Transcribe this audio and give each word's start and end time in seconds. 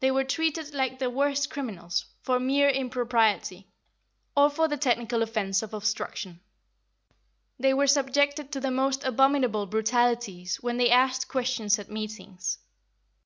They 0.00 0.10
were 0.10 0.24
treated 0.24 0.72
like 0.72 0.98
the 1.00 1.10
worst 1.10 1.50
criminals, 1.50 2.06
for 2.22 2.40
mere 2.40 2.70
impropriety, 2.70 3.68
or 4.34 4.48
for 4.48 4.68
the 4.68 4.78
technical 4.78 5.22
offence 5.22 5.62
of 5.62 5.74
obstruction. 5.74 6.40
They 7.58 7.74
were 7.74 7.86
subjected 7.86 8.52
to 8.52 8.60
the 8.60 8.70
most 8.70 9.04
abominable 9.04 9.66
brutalities 9.66 10.62
when 10.62 10.78
they 10.78 10.88
asked 10.88 11.28
questions 11.28 11.78
at 11.78 11.90
meetings. 11.90 12.56